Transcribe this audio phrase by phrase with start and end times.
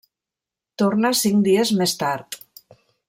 [0.83, 2.41] Torna cinc dies més tard!